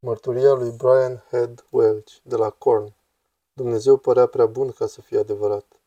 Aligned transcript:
Mărturia 0.00 0.52
lui 0.52 0.70
Brian 0.70 1.24
Head 1.30 1.64
Welch, 1.70 2.12
de 2.22 2.36
la 2.36 2.50
Korn. 2.50 2.94
Dumnezeu 3.52 3.96
părea 3.96 4.26
prea 4.26 4.46
bun 4.46 4.70
ca 4.70 4.86
să 4.86 5.00
fie 5.00 5.18
adevărat. 5.18 5.80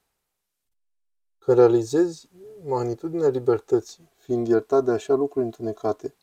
Când 1.37 1.57
realizezi 1.57 2.29
magnitudinea 2.63 3.27
libertății, 3.27 4.09
fiind 4.17 4.47
iertat 4.47 4.83
de 4.83 4.91
așa 4.91 5.13
lucruri 5.13 5.45
întunecate, 5.45 6.15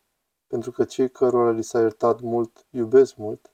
pentru 0.46 0.70
că 0.70 0.84
cei 0.84 1.10
cărora 1.10 1.50
li 1.50 1.62
s-a 1.62 1.80
iertat 1.80 2.20
mult, 2.20 2.66
iubesc 2.70 3.16
mult, 3.16 3.50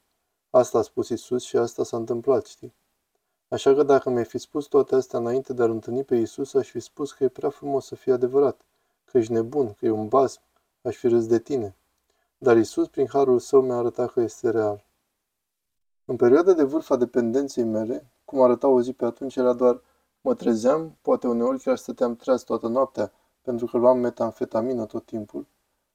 asta 0.50 0.78
a 0.78 0.82
spus 0.82 1.08
Isus 1.08 1.42
și 1.42 1.56
asta 1.56 1.84
s-a 1.84 1.96
întâmplat, 1.96 2.46
știi? 2.46 2.74
Așa 3.48 3.74
că 3.74 3.82
dacă 3.82 4.10
mi-ai 4.10 4.24
fi 4.24 4.38
spus 4.38 4.66
toate 4.66 4.94
astea 4.94 5.18
înainte 5.18 5.52
de 5.52 5.62
a-L 5.62 5.70
întâlni 5.70 6.04
pe 6.04 6.16
Isus, 6.16 6.54
aș 6.54 6.70
fi 6.70 6.80
spus 6.80 7.12
că 7.12 7.24
e 7.24 7.28
prea 7.28 7.50
frumos 7.50 7.86
să 7.86 7.94
fie 7.94 8.12
adevărat, 8.12 8.60
că 9.04 9.18
ești 9.18 9.32
nebun, 9.32 9.72
că 9.72 9.86
e 9.86 9.90
un 9.90 10.08
basm, 10.08 10.40
aș 10.82 10.96
fi 10.96 11.08
râs 11.08 11.26
de 11.26 11.38
tine. 11.38 11.76
Dar 12.44 12.56
Isus, 12.56 12.88
prin 12.88 13.06
harul 13.08 13.38
său, 13.38 13.60
mi-a 13.60 13.76
arătat 13.76 14.12
că 14.12 14.20
este 14.20 14.50
real. 14.50 14.84
În 16.04 16.16
perioada 16.16 16.52
de 16.52 16.62
vârf 16.62 16.90
a 16.90 16.96
dependenței 16.96 17.64
mele, 17.64 18.10
cum 18.24 18.40
arăta 18.40 18.68
o 18.68 18.80
zi 18.80 18.92
pe 18.92 19.04
atunci, 19.04 19.36
era 19.36 19.52
doar 19.52 19.82
mă 20.20 20.34
trezeam, 20.34 20.98
poate 21.02 21.26
uneori 21.26 21.60
chiar 21.62 21.76
stăteam 21.76 22.16
treaz 22.16 22.42
toată 22.42 22.68
noaptea, 22.68 23.12
pentru 23.42 23.66
că 23.66 23.76
luam 23.76 23.98
metamfetamină 23.98 24.86
tot 24.86 25.04
timpul, 25.04 25.46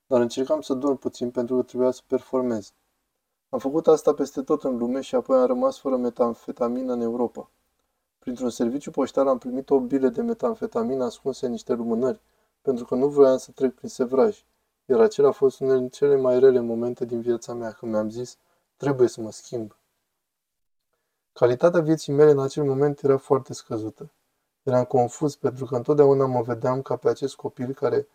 dar 0.07 0.21
încercam 0.21 0.61
să 0.61 0.73
dorm 0.73 0.97
puțin 0.97 1.31
pentru 1.31 1.55
că 1.55 1.61
trebuia 1.61 1.91
să 1.91 2.01
performez. 2.07 2.73
Am 3.49 3.59
făcut 3.59 3.87
asta 3.87 4.13
peste 4.13 4.41
tot 4.41 4.63
în 4.63 4.77
lume 4.77 5.01
și 5.01 5.15
apoi 5.15 5.37
am 5.39 5.45
rămas 5.45 5.79
fără 5.79 5.97
metamfetamină 5.97 6.93
în 6.93 7.01
Europa. 7.01 7.51
Printr-un 8.19 8.49
serviciu 8.49 8.91
poștar 8.91 9.27
am 9.27 9.37
primit 9.37 9.69
o 9.69 9.79
bile 9.79 10.09
de 10.09 10.21
metamfetamină 10.21 11.03
ascunse 11.03 11.45
în 11.45 11.51
niște 11.51 11.73
lumânări, 11.73 12.19
pentru 12.61 12.85
că 12.85 12.95
nu 12.95 13.07
vroiam 13.07 13.37
să 13.37 13.51
trec 13.51 13.73
prin 13.73 13.89
sevraj 13.89 14.43
iar 14.89 14.99
acela 14.99 15.27
a 15.27 15.31
fost 15.31 15.59
unul 15.59 15.77
dintre 15.77 15.97
cele 15.97 16.15
mai 16.15 16.39
rele 16.39 16.59
momente 16.59 17.05
din 17.05 17.21
viața 17.21 17.53
mea, 17.53 17.71
când 17.71 17.91
mi-am 17.91 18.09
zis, 18.09 18.37
trebuie 18.77 19.07
să 19.07 19.21
mă 19.21 19.31
schimb. 19.31 19.75
Calitatea 21.33 21.81
vieții 21.81 22.13
mele 22.13 22.31
în 22.31 22.39
acel 22.39 22.63
moment 22.63 23.03
era 23.03 23.17
foarte 23.17 23.53
scăzută. 23.53 24.11
Eram 24.63 24.83
confuz 24.83 25.35
pentru 25.35 25.65
că 25.65 25.75
întotdeauna 25.75 26.25
mă 26.25 26.41
vedeam 26.41 26.81
ca 26.81 26.95
pe 26.95 27.09
acest 27.09 27.35
copil 27.35 27.73
care 27.73 28.07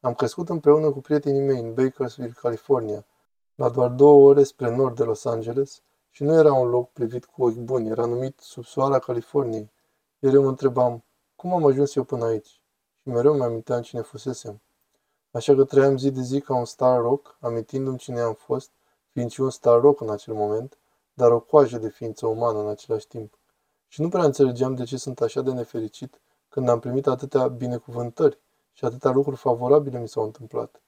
am 0.00 0.14
crescut 0.14 0.48
împreună 0.48 0.90
cu 0.90 1.00
prietenii 1.00 1.40
mei 1.40 1.60
în 1.60 1.74
Bakersville, 1.74 2.32
California, 2.40 3.04
la 3.54 3.68
doar 3.68 3.90
două 3.90 4.28
ore 4.28 4.42
spre 4.42 4.74
nord 4.76 4.96
de 4.96 5.04
Los 5.04 5.24
Angeles 5.24 5.82
și 6.10 6.22
nu 6.22 6.34
era 6.34 6.52
un 6.52 6.68
loc 6.68 6.92
privit 6.92 7.24
cu 7.24 7.44
ochi 7.44 7.56
buni, 7.56 7.88
era 7.88 8.04
numit 8.04 8.40
subsoara 8.40 8.98
Californiei. 8.98 9.70
Iar 10.18 10.34
eu 10.34 10.42
mă 10.42 10.48
întrebam, 10.48 11.04
cum 11.36 11.52
am 11.52 11.66
ajuns 11.66 11.94
eu 11.94 12.04
până 12.04 12.24
aici? 12.24 12.60
Și 13.02 13.08
mereu 13.08 13.34
mi 13.34 13.42
aminteam 13.42 13.82
cine 13.82 14.00
fusesem. 14.00 14.60
Așa 15.38 15.54
că 15.54 15.64
trăiam 15.64 15.98
zi 15.98 16.10
de 16.10 16.20
zi 16.20 16.40
ca 16.40 16.56
un 16.56 16.64
star 16.64 17.00
rock, 17.00 17.36
amintindu-mi 17.40 17.98
cine 17.98 18.20
am 18.20 18.34
fost, 18.34 18.70
fiind 19.12 19.30
și 19.30 19.40
un 19.40 19.50
star 19.50 19.80
rock 19.80 20.00
în 20.00 20.10
acel 20.10 20.34
moment, 20.34 20.78
dar 21.14 21.30
o 21.30 21.40
coajă 21.40 21.78
de 21.78 21.88
ființă 21.88 22.26
umană 22.26 22.58
în 22.58 22.68
același 22.68 23.06
timp. 23.06 23.38
Și 23.88 24.00
nu 24.00 24.08
prea 24.08 24.24
înțelegeam 24.24 24.74
de 24.74 24.84
ce 24.84 24.96
sunt 24.96 25.20
așa 25.20 25.40
de 25.40 25.52
nefericit 25.52 26.20
când 26.48 26.68
am 26.68 26.78
primit 26.78 27.06
atâtea 27.06 27.48
binecuvântări 27.48 28.38
și 28.72 28.84
atâtea 28.84 29.10
lucruri 29.10 29.36
favorabile 29.36 29.98
mi 29.98 30.08
s-au 30.08 30.24
întâmplat. 30.24 30.82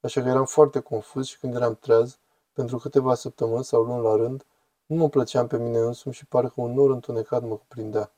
Așa 0.00 0.22
că 0.22 0.28
eram 0.28 0.44
foarte 0.44 0.80
confuz 0.80 1.26
și 1.26 1.38
când 1.38 1.54
eram 1.54 1.74
treaz, 1.80 2.18
pentru 2.52 2.78
câteva 2.78 3.14
săptămâni 3.14 3.64
sau 3.64 3.82
luni 3.82 4.02
la 4.02 4.16
rând, 4.16 4.44
nu 4.86 4.96
mă 4.96 5.08
plăceam 5.08 5.46
pe 5.46 5.58
mine 5.58 5.78
însumi 5.78 6.14
și 6.14 6.26
parcă 6.26 6.60
un 6.60 6.72
nor 6.72 6.90
întunecat 6.90 7.42
mă 7.42 7.56
cuprindea. 7.56 8.12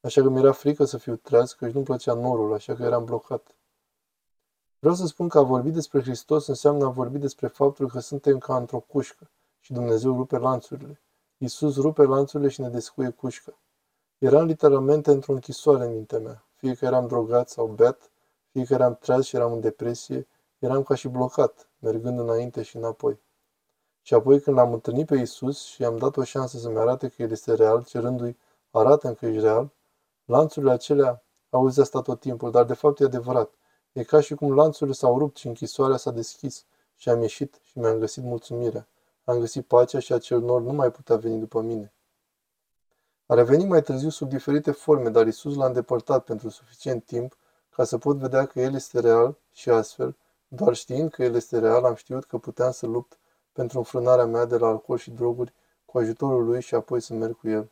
Așa 0.00 0.22
că 0.22 0.28
mi-era 0.28 0.52
frică 0.52 0.84
să 0.84 0.98
fiu 0.98 1.16
treaz, 1.16 1.52
căci 1.52 1.72
nu-mi 1.72 1.84
plăcea 1.84 2.14
norul, 2.14 2.54
așa 2.54 2.74
că 2.74 2.82
eram 2.82 3.04
blocat. 3.04 3.52
Vreau 4.78 4.94
să 4.94 5.06
spun 5.06 5.28
că 5.28 5.38
a 5.38 5.42
vorbi 5.42 5.70
despre 5.70 6.00
Hristos 6.00 6.46
înseamnă 6.46 6.84
a 6.84 6.88
vorbi 6.88 7.18
despre 7.18 7.46
faptul 7.46 7.88
că 7.88 8.00
suntem 8.00 8.38
ca 8.38 8.56
într-o 8.56 8.78
cușcă 8.78 9.30
și 9.60 9.72
Dumnezeu 9.72 10.16
rupe 10.16 10.38
lanțurile. 10.38 11.00
Iisus 11.38 11.76
rupe 11.76 12.02
lanțurile 12.02 12.48
și 12.48 12.60
ne 12.60 12.68
descuie 12.68 13.10
cușca. 13.10 13.52
Eram 14.18 14.46
literalmente 14.46 15.10
într-o 15.10 15.32
închisoare 15.32 15.84
în 15.84 15.92
mintea 15.92 16.18
mea. 16.18 16.44
Fie 16.54 16.74
că 16.74 16.84
eram 16.84 17.06
drogat 17.06 17.48
sau 17.48 17.66
beat, 17.66 18.10
fie 18.50 18.64
că 18.64 18.74
eram 18.74 18.96
treaz 19.00 19.24
și 19.24 19.36
eram 19.36 19.52
în 19.52 19.60
depresie, 19.60 20.26
eram 20.58 20.82
ca 20.82 20.94
și 20.94 21.08
blocat, 21.08 21.68
mergând 21.78 22.18
înainte 22.18 22.62
și 22.62 22.76
înapoi. 22.76 23.20
Și 24.02 24.14
apoi 24.14 24.40
când 24.40 24.56
l-am 24.56 24.72
întâlnit 24.72 25.06
pe 25.06 25.16
Iisus 25.16 25.64
și 25.64 25.82
i-am 25.82 25.96
dat 25.96 26.16
o 26.16 26.22
șansă 26.22 26.58
să-mi 26.58 26.78
arate 26.78 27.08
că 27.08 27.22
El 27.22 27.30
este 27.30 27.54
real, 27.54 27.84
cerându-i, 27.84 28.36
arată 28.70 29.12
că 29.12 29.26
ești 29.26 29.40
real, 29.40 29.70
lanțurile 30.24 30.72
acelea, 30.72 31.22
auzi 31.50 31.80
asta 31.80 32.00
tot 32.00 32.20
timpul, 32.20 32.50
dar 32.50 32.64
de 32.64 32.74
fapt 32.74 33.00
e 33.00 33.04
adevărat. 33.04 33.50
E 33.92 34.02
ca 34.02 34.20
și 34.20 34.34
cum 34.34 34.54
lanțurile 34.54 34.94
s-au 34.94 35.18
rupt 35.18 35.36
și 35.36 35.46
închisoarea 35.46 35.96
s-a 35.96 36.10
deschis 36.10 36.64
și 36.96 37.08
am 37.08 37.20
ieșit 37.20 37.60
și 37.62 37.78
mi-am 37.78 37.98
găsit 37.98 38.22
mulțumirea. 38.22 38.86
Am 39.24 39.38
găsit 39.38 39.66
pacea 39.66 39.98
și 39.98 40.12
acel 40.12 40.40
nor 40.40 40.60
nu 40.60 40.72
mai 40.72 40.90
putea 40.90 41.16
veni 41.16 41.38
după 41.38 41.60
mine. 41.60 41.92
A 43.26 43.34
revenit 43.34 43.68
mai 43.68 43.82
târziu 43.82 44.08
sub 44.08 44.28
diferite 44.28 44.70
forme, 44.70 45.08
dar 45.10 45.26
Isus 45.26 45.56
l-a 45.56 45.66
îndepărtat 45.66 46.24
pentru 46.24 46.48
suficient 46.48 47.04
timp 47.04 47.36
ca 47.70 47.84
să 47.84 47.98
pot 47.98 48.16
vedea 48.16 48.46
că 48.46 48.60
El 48.60 48.74
este 48.74 49.00
real 49.00 49.36
și 49.52 49.70
astfel, 49.70 50.16
doar 50.48 50.74
știind 50.74 51.10
că 51.10 51.22
El 51.22 51.34
este 51.34 51.58
real, 51.58 51.84
am 51.84 51.94
știut 51.94 52.24
că 52.24 52.38
puteam 52.38 52.70
să 52.70 52.86
lupt 52.86 53.18
pentru 53.52 53.78
înfrânarea 53.78 54.26
mea 54.26 54.44
de 54.44 54.56
la 54.56 54.66
alcool 54.66 54.98
și 54.98 55.10
droguri 55.10 55.52
cu 55.84 55.98
ajutorul 55.98 56.44
Lui 56.44 56.62
și 56.62 56.74
apoi 56.74 57.00
să 57.00 57.14
merg 57.14 57.36
cu 57.36 57.48
El. 57.48 57.70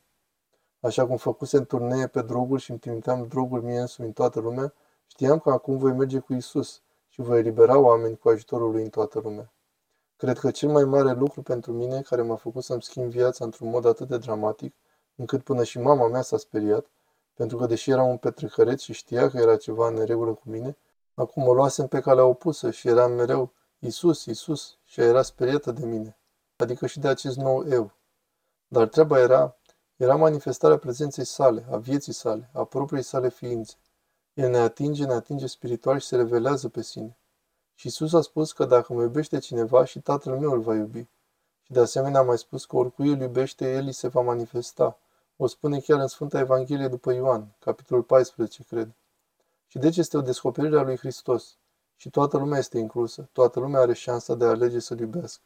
Așa 0.81 1.07
cum 1.07 1.17
făcusem 1.17 1.65
turnee 1.65 2.07
pe 2.07 2.23
droguri 2.23 2.63
și 2.63 2.71
îmi 2.71 2.79
trimiteam 2.79 3.27
droguri 3.27 3.65
mie 3.65 3.81
însumi 3.81 4.07
în 4.07 4.13
toată 4.13 4.41
lumea, 4.41 4.73
Știam 5.07 5.39
că 5.39 5.51
acum 5.51 5.77
voi 5.77 5.93
merge 5.93 6.19
cu 6.19 6.35
Isus 6.35 6.83
și 7.09 7.21
voi 7.21 7.39
elibera 7.39 7.79
oameni 7.79 8.19
cu 8.19 8.29
ajutorul 8.29 8.71
lui 8.71 8.83
în 8.83 8.89
toată 8.89 9.21
lumea. 9.21 9.53
Cred 10.17 10.39
că 10.39 10.51
cel 10.51 10.69
mai 10.69 10.85
mare 10.85 11.13
lucru 11.13 11.43
pentru 11.43 11.73
mine, 11.73 12.01
care 12.01 12.23
m-a 12.23 12.37
făcut 12.37 12.65
să-mi 12.65 12.83
schimb 12.83 13.11
viața 13.11 13.45
într-un 13.45 13.71
mod 13.71 13.85
atât 13.85 14.09
de 14.09 14.19
dramatic, 14.19 14.75
încât 15.17 15.43
până 15.43 15.65
și 15.65 15.79
mama 15.79 16.09
mea 16.09 16.23
s-a 16.23 16.37
speriat, 16.37 16.87
pentru 17.35 17.57
că 17.57 17.67
deși 17.67 17.91
era 17.91 18.03
un 18.03 18.17
petrecăreț 18.17 18.81
și 18.81 18.93
știa 18.93 19.31
că 19.31 19.37
era 19.37 19.57
ceva 19.57 19.89
în 19.89 19.95
neregulă 19.95 20.33
cu 20.33 20.43
mine, 20.45 20.77
acum 21.15 21.43
mă 21.43 21.53
luasem 21.53 21.87
pe 21.87 22.01
calea 22.01 22.25
opusă 22.25 22.71
și 22.71 22.89
eram 22.89 23.13
mereu 23.13 23.53
Isus, 23.79 24.25
Isus 24.25 24.79
și 24.85 25.01
era 25.01 25.23
speriată 25.23 25.73
de 25.73 25.87
mine, 25.87 26.17
adică 26.57 26.87
și 26.87 26.99
de 27.01 27.09
acest 27.09 27.37
nou 27.37 27.69
eu. 27.69 27.93
Dar 28.69 28.89
treaba 28.89 29.19
era, 29.19 29.57
era 29.97 30.17
manifestarea 30.17 30.79
prezenței 30.79 31.25
sale, 31.25 31.67
a 31.71 31.77
vieții 31.77 32.13
sale, 32.13 32.51
a 32.53 32.65
propriei 32.65 33.03
sale 33.03 33.29
ființe. 33.29 33.75
El 34.37 34.51
ne 34.51 34.59
atinge, 34.59 35.05
ne 35.05 35.13
atinge 35.13 35.47
spiritual 35.47 35.99
și 35.99 36.07
se 36.07 36.17
revelează 36.17 36.69
pe 36.69 36.83
sine. 36.83 37.17
Și 37.75 37.87
Isus 37.87 38.13
a 38.13 38.21
spus 38.21 38.53
că 38.53 38.65
dacă 38.65 38.93
mă 38.93 39.03
iubește 39.03 39.39
cineva 39.39 39.85
și 39.85 40.01
Tatăl 40.01 40.39
meu 40.39 40.51
îl 40.51 40.61
va 40.61 40.75
iubi. 40.75 41.07
Și 41.63 41.73
de 41.73 41.81
asemenea 41.81 42.21
a 42.21 42.23
mai 42.23 42.39
spus 42.39 42.65
că 42.65 42.77
oricui 42.77 43.09
îl 43.09 43.21
iubește, 43.21 43.73
El 43.73 43.85
îi 43.85 43.93
se 43.93 44.09
va 44.09 44.21
manifesta. 44.21 44.99
O 45.37 45.47
spune 45.47 45.81
chiar 45.81 46.01
în 46.01 46.07
Sfânta 46.07 46.39
Evanghelie 46.39 46.89
după 46.89 47.13
Ioan, 47.13 47.55
capitolul 47.59 48.03
14, 48.03 48.63
cred. 48.63 48.95
Și 49.67 49.79
deci 49.79 49.97
este 49.97 50.17
o 50.17 50.21
descoperire 50.21 50.79
a 50.79 50.83
lui 50.83 50.97
Hristos. 50.97 51.57
Și 51.97 52.11
toată 52.11 52.39
lumea 52.39 52.59
este 52.59 52.79
inclusă, 52.79 53.29
toată 53.33 53.61
lumea 53.61 53.81
are 53.81 53.93
șansa 53.93 54.35
de 54.35 54.45
a 54.45 54.49
alege 54.49 54.79
să-L 54.79 54.99
iubească. 54.99 55.43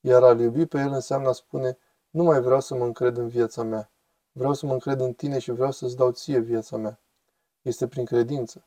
Iar 0.00 0.22
a-L 0.22 0.40
iubi 0.40 0.66
pe 0.66 0.78
El 0.78 0.92
înseamnă 0.92 1.28
a 1.28 1.32
spune, 1.32 1.78
nu 2.10 2.22
mai 2.22 2.40
vreau 2.40 2.60
să 2.60 2.74
mă 2.74 2.84
încred 2.84 3.16
în 3.16 3.28
viața 3.28 3.62
mea. 3.62 3.90
Vreau 4.32 4.54
să 4.54 4.66
mă 4.66 4.72
încred 4.72 5.00
în 5.00 5.12
tine 5.12 5.38
și 5.38 5.50
vreau 5.50 5.70
să-ți 5.70 5.96
dau 5.96 6.10
ție 6.10 6.38
viața 6.38 6.76
mea. 6.76 7.00
Este 7.68 7.88
prin 7.88 8.04
credință. 8.04 8.64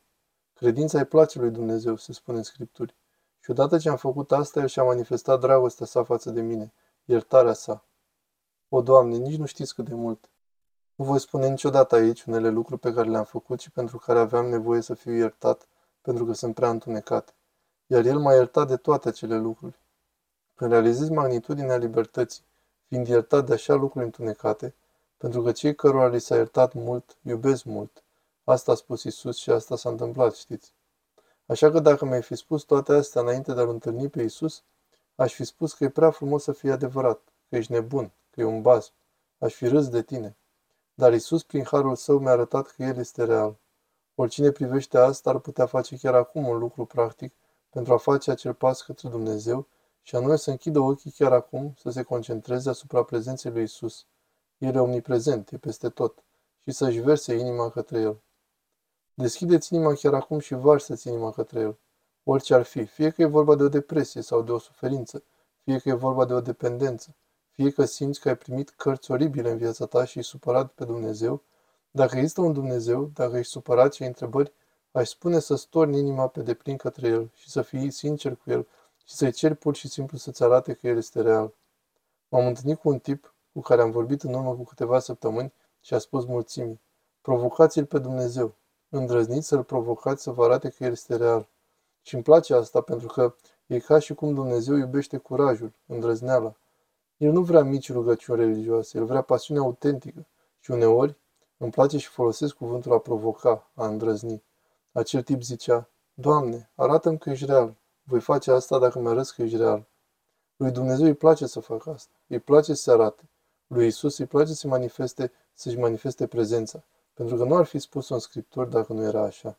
Credința 0.54 0.98
îi 0.98 1.04
place 1.04 1.38
lui 1.38 1.50
Dumnezeu, 1.50 1.96
se 1.96 2.12
spune 2.12 2.36
în 2.36 2.42
Scripturi. 2.42 2.94
Și 3.40 3.50
odată 3.50 3.78
ce 3.78 3.88
am 3.88 3.96
făcut 3.96 4.32
asta, 4.32 4.60
El 4.60 4.66
și-a 4.66 4.82
manifestat 4.82 5.40
dragostea 5.40 5.86
sa 5.86 6.04
față 6.04 6.30
de 6.30 6.40
mine, 6.40 6.72
iertarea 7.04 7.52
sa. 7.52 7.84
O, 8.68 8.82
Doamne, 8.82 9.16
nici 9.16 9.38
nu 9.38 9.46
știți 9.46 9.74
cât 9.74 9.84
de 9.84 9.94
mult. 9.94 10.30
Nu 10.94 11.04
voi 11.04 11.20
spune 11.20 11.48
niciodată 11.48 11.94
aici 11.94 12.22
unele 12.22 12.48
lucruri 12.48 12.80
pe 12.80 12.92
care 12.92 13.08
le-am 13.08 13.24
făcut 13.24 13.60
și 13.60 13.70
pentru 13.70 13.98
care 13.98 14.18
aveam 14.18 14.46
nevoie 14.46 14.80
să 14.80 14.94
fiu 14.94 15.12
iertat, 15.12 15.66
pentru 16.02 16.26
că 16.26 16.32
sunt 16.32 16.54
prea 16.54 16.70
întunecat. 16.70 17.34
Iar 17.86 18.04
El 18.04 18.18
m-a 18.18 18.32
iertat 18.32 18.68
de 18.68 18.76
toate 18.76 19.08
acele 19.08 19.38
lucruri. 19.38 19.78
Când 20.54 20.70
realizez 20.70 21.08
magnitudinea 21.08 21.76
libertății, 21.76 22.44
fiind 22.88 23.06
iertat 23.06 23.46
de 23.46 23.52
așa 23.52 23.74
lucruri 23.74 24.04
întunecate, 24.04 24.74
pentru 25.16 25.42
că 25.42 25.52
cei 25.52 25.74
cărora 25.74 26.08
li 26.08 26.20
s-a 26.20 26.34
iertat 26.34 26.74
mult, 26.74 27.16
iubesc 27.22 27.64
mult, 27.64 28.01
Asta 28.44 28.72
a 28.72 28.74
spus 28.74 29.02
Isus 29.02 29.36
și 29.36 29.50
asta 29.50 29.76
s-a 29.76 29.88
întâmplat, 29.88 30.34
știți. 30.34 30.74
Așa 31.46 31.70
că 31.70 31.80
dacă 31.80 32.04
mi-ai 32.04 32.22
fi 32.22 32.34
spus 32.34 32.62
toate 32.62 32.92
astea 32.92 33.20
înainte 33.20 33.52
de 33.52 33.60
a-L 33.60 33.68
întâlni 33.68 34.08
pe 34.08 34.22
Isus, 34.22 34.62
aș 35.14 35.34
fi 35.34 35.44
spus 35.44 35.72
că 35.72 35.84
e 35.84 35.88
prea 35.88 36.10
frumos 36.10 36.42
să 36.42 36.52
fie 36.52 36.72
adevărat, 36.72 37.20
că 37.48 37.56
ești 37.56 37.72
nebun, 37.72 38.12
că 38.30 38.40
e 38.40 38.44
un 38.44 38.62
baz. 38.62 38.92
Aș 39.38 39.54
fi 39.54 39.68
râs 39.68 39.88
de 39.88 40.02
tine. 40.02 40.36
Dar 40.94 41.12
Isus, 41.12 41.42
prin 41.42 41.64
harul 41.64 41.96
său, 41.96 42.18
mi-a 42.18 42.30
arătat 42.30 42.66
că 42.66 42.82
El 42.82 42.96
este 42.96 43.24
real. 43.24 43.56
Oricine 44.14 44.50
privește 44.50 44.98
asta 44.98 45.30
ar 45.30 45.38
putea 45.38 45.66
face 45.66 45.96
chiar 45.96 46.14
acum 46.14 46.48
un 46.48 46.58
lucru 46.58 46.84
practic 46.84 47.34
pentru 47.70 47.92
a 47.92 47.96
face 47.96 48.30
acel 48.30 48.54
pas 48.54 48.82
către 48.82 49.08
Dumnezeu 49.08 49.66
și 50.02 50.16
anume 50.16 50.36
să 50.36 50.50
închidă 50.50 50.78
ochii 50.78 51.10
chiar 51.10 51.32
acum, 51.32 51.74
să 51.78 51.90
se 51.90 52.02
concentreze 52.02 52.68
asupra 52.68 53.02
prezenței 53.02 53.50
lui 53.50 53.62
Isus. 53.62 54.06
El 54.58 54.74
e 54.74 54.78
omniprezent, 54.78 55.50
e 55.50 55.56
peste 55.56 55.88
tot, 55.88 56.24
și 56.60 56.70
să-și 56.70 56.98
verse 56.98 57.34
inima 57.34 57.70
către 57.70 58.00
El. 58.00 58.20
Deschideți 59.22 59.74
inima 59.74 59.94
chiar 59.94 60.14
acum 60.14 60.38
și 60.38 60.54
varsă-ți 60.54 61.08
inima 61.08 61.30
către 61.30 61.60
el. 61.60 61.78
Orice 62.24 62.54
ar 62.54 62.62
fi, 62.62 62.84
fie 62.84 63.10
că 63.10 63.22
e 63.22 63.24
vorba 63.24 63.54
de 63.54 63.62
o 63.62 63.68
depresie 63.68 64.20
sau 64.20 64.42
de 64.42 64.52
o 64.52 64.58
suferință, 64.58 65.22
fie 65.64 65.78
că 65.78 65.88
e 65.88 65.92
vorba 65.92 66.24
de 66.24 66.32
o 66.32 66.40
dependență, 66.40 67.14
fie 67.50 67.70
că 67.70 67.84
simți 67.84 68.20
că 68.20 68.28
ai 68.28 68.36
primit 68.36 68.70
cărți 68.70 69.10
oribile 69.10 69.50
în 69.50 69.56
viața 69.56 69.86
ta 69.86 70.04
și 70.04 70.18
ești 70.18 70.30
supărat 70.30 70.72
pe 70.72 70.84
Dumnezeu, 70.84 71.42
dacă 71.90 72.16
există 72.16 72.40
un 72.40 72.52
Dumnezeu, 72.52 73.10
dacă 73.14 73.36
ești 73.36 73.52
supărat 73.52 73.94
și 73.94 74.02
ai 74.02 74.08
întrebări, 74.08 74.52
aș 74.92 75.08
spune 75.08 75.38
să 75.38 75.54
storni 75.54 75.98
inima 75.98 76.26
pe 76.26 76.42
deplin 76.42 76.76
către 76.76 77.08
El 77.08 77.30
și 77.34 77.50
să 77.50 77.62
fii 77.62 77.90
sincer 77.90 78.36
cu 78.36 78.50
El 78.50 78.66
și 79.04 79.14
să-i 79.14 79.32
ceri 79.32 79.54
pur 79.54 79.74
și 79.74 79.88
simplu 79.88 80.18
să-ți 80.18 80.42
arate 80.42 80.72
că 80.72 80.86
El 80.86 80.96
este 80.96 81.20
real. 81.20 81.54
M-am 82.28 82.46
întâlnit 82.46 82.78
cu 82.78 82.88
un 82.88 82.98
tip 82.98 83.34
cu 83.52 83.60
care 83.60 83.82
am 83.82 83.90
vorbit 83.90 84.22
în 84.22 84.34
urmă 84.34 84.54
cu 84.54 84.64
câteva 84.64 84.98
săptămâni 84.98 85.52
și 85.80 85.94
a 85.94 85.98
spus 85.98 86.24
mulțimii, 86.24 86.80
provocați-l 87.20 87.86
pe 87.86 87.98
Dumnezeu, 87.98 88.54
îndrăzniți 88.96 89.46
să-l 89.46 89.62
provocați 89.62 90.22
să 90.22 90.30
vă 90.30 90.44
arate 90.44 90.68
că 90.68 90.84
El 90.84 90.90
este 90.90 91.16
real. 91.16 91.48
Și 92.02 92.14
îmi 92.14 92.22
place 92.22 92.54
asta 92.54 92.80
pentru 92.80 93.06
că 93.06 93.34
e 93.66 93.78
ca 93.78 93.98
și 93.98 94.14
cum 94.14 94.34
Dumnezeu 94.34 94.76
iubește 94.76 95.16
curajul, 95.16 95.72
îndrăzneala. 95.86 96.54
El 97.16 97.32
nu 97.32 97.42
vrea 97.42 97.62
mici 97.62 97.92
rugăciuni 97.92 98.40
religioase, 98.40 98.98
El 98.98 99.04
vrea 99.04 99.20
pasiune 99.20 99.60
autentică. 99.60 100.26
Și 100.60 100.70
uneori 100.70 101.16
îmi 101.56 101.70
place 101.70 101.98
și 101.98 102.08
folosesc 102.08 102.54
cuvântul 102.54 102.92
a 102.92 102.98
provoca, 102.98 103.70
a 103.74 103.86
îndrăzni. 103.86 104.42
Acel 104.92 105.22
tip 105.22 105.42
zicea, 105.42 105.88
Doamne, 106.14 106.70
arată-mi 106.74 107.18
că 107.18 107.30
ești 107.30 107.44
real. 107.44 107.74
Voi 108.02 108.20
face 108.20 108.50
asta 108.50 108.78
dacă 108.78 108.98
mi 108.98 109.08
arăți 109.08 109.34
că 109.34 109.42
ești 109.42 109.56
real. 109.56 109.86
Lui 110.56 110.70
Dumnezeu 110.70 111.06
îi 111.06 111.14
place 111.14 111.46
să 111.46 111.60
facă 111.60 111.90
asta. 111.90 112.12
Îi 112.26 112.38
place 112.38 112.74
să 112.74 112.82
se 112.82 112.90
arate. 112.90 113.28
Lui 113.66 113.86
Isus 113.86 114.18
îi 114.18 114.26
place 114.26 114.52
să 114.52 114.66
manifeste, 114.66 115.32
să-și 115.54 115.78
manifeste 115.78 116.26
prezența. 116.26 116.82
Pentru 117.14 117.36
că 117.36 117.44
nu 117.44 117.56
ar 117.56 117.64
fi 117.64 117.78
spus 117.78 118.08
în 118.08 118.18
Scripturi 118.18 118.70
dacă 118.70 118.92
nu 118.92 119.02
era 119.02 119.22
așa. 119.22 119.58